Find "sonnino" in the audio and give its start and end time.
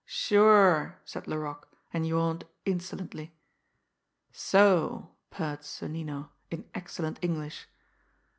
5.63-6.29